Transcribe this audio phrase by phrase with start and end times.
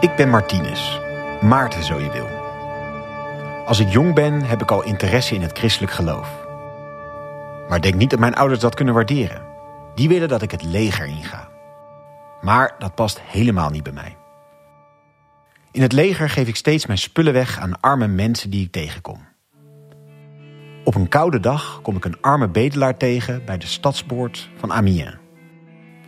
[0.00, 0.98] Ik ben Martinez.
[1.40, 2.28] Maarten, zo je wil.
[3.66, 6.46] Als ik jong ben, heb ik al interesse in het christelijk geloof.
[7.68, 9.42] Maar denk niet dat mijn ouders dat kunnen waarderen.
[9.94, 11.48] Die willen dat ik het leger inga.
[12.40, 14.16] Maar dat past helemaal niet bij mij.
[15.70, 19.28] In het leger geef ik steeds mijn spullen weg aan arme mensen die ik tegenkom.
[20.84, 25.16] Op een koude dag kom ik een arme bedelaar tegen bij de stadspoort van Amiens.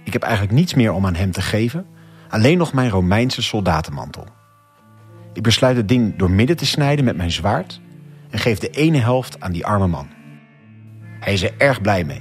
[0.04, 1.86] Ik heb eigenlijk niets meer om aan hem te geven,
[2.32, 4.26] alleen nog mijn Romeinse soldatenmantel.
[5.32, 7.80] Ik besluit het ding door midden te snijden met mijn zwaard
[8.30, 10.08] en geef de ene helft aan die arme man.
[11.20, 12.20] Hij is er erg blij mee.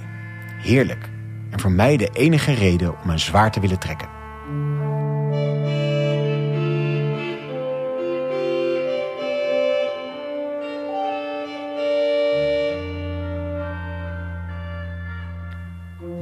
[0.62, 1.10] Heerlijk.
[1.52, 4.08] En voor mij de enige reden om mijn zwaard te willen trekken.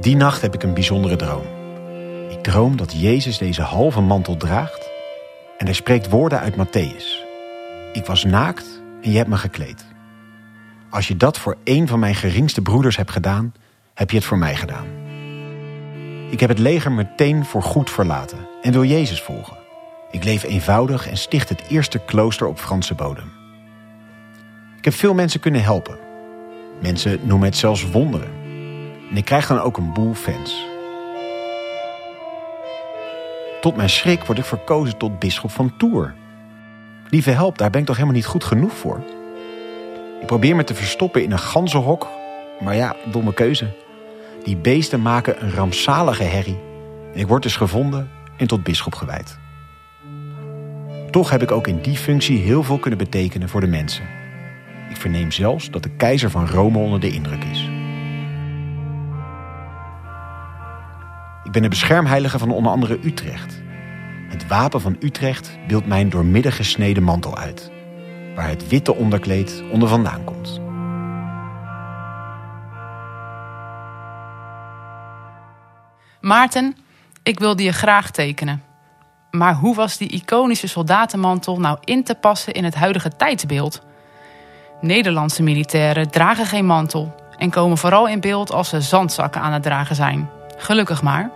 [0.01, 1.58] Die nacht heb ik een bijzondere droom.
[2.29, 4.89] Ik droom dat Jezus deze halve mantel draagt
[5.57, 7.27] en hij spreekt woorden uit Matthäus.
[7.93, 9.85] Ik was naakt en je hebt me gekleed.
[10.89, 13.53] Als je dat voor een van mijn geringste broeders hebt gedaan,
[13.93, 14.85] heb je het voor mij gedaan.
[16.29, 19.57] Ik heb het leger meteen voor goed verlaten en wil Jezus volgen.
[20.11, 23.31] Ik leef eenvoudig en sticht het eerste klooster op Franse bodem.
[24.77, 25.97] Ik heb veel mensen kunnen helpen.
[26.81, 28.31] Mensen noemen het zelfs wonderen.
[29.09, 30.67] En ik krijg dan ook een boel fans.
[33.61, 36.11] Tot mijn schrik word ik verkozen tot bisschop van Tours.
[37.09, 39.03] Lieve help, daar ben ik toch helemaal niet goed genoeg voor?
[40.21, 42.07] Ik probeer me te verstoppen in een ganzenhok,
[42.59, 43.67] maar ja, domme keuze.
[44.43, 46.59] Die beesten maken een rampzalige herrie.
[47.13, 49.37] Ik word dus gevonden en tot bisschop gewijd.
[51.11, 54.03] Toch heb ik ook in die functie heel veel kunnen betekenen voor de mensen.
[54.89, 57.68] Ik verneem zelfs dat de keizer van Rome onder de indruk is.
[61.43, 63.61] Ik ben de beschermheilige van onder andere Utrecht.
[64.29, 67.71] Het wapen van Utrecht beeldt mijn doormidden gesneden mantel uit,
[68.35, 70.59] waar het witte onderkleed onder vandaan komt.
[76.21, 76.77] Maarten,
[77.23, 78.63] ik wilde je graag tekenen.
[79.31, 83.81] Maar hoe was die iconische soldatenmantel nou in te passen in het huidige tijdsbeeld?
[84.81, 89.63] Nederlandse militairen dragen geen mantel en komen vooral in beeld als ze zandzakken aan het
[89.63, 90.38] dragen zijn.
[90.61, 91.29] Gelukkig maar.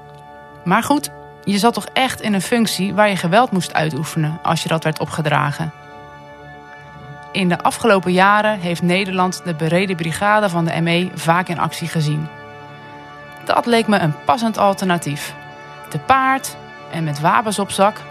[0.64, 1.10] Maar goed,
[1.44, 4.84] je zat toch echt in een functie waar je geweld moest uitoefenen als je dat
[4.84, 5.72] werd opgedragen.
[7.32, 11.88] In de afgelopen jaren heeft Nederland de bereden brigade van de ME vaak in actie
[11.88, 12.28] gezien.
[13.46, 15.34] Dat leek me een passend alternatief.
[15.90, 16.56] Te paard
[16.92, 18.02] en met wapens op zak.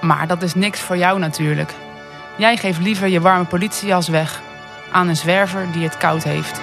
[0.00, 1.74] Maar dat is niks voor jou natuurlijk.
[2.36, 4.40] Jij geeft liever je warme politiejas weg
[4.92, 6.60] aan een zwerver die het koud heeft.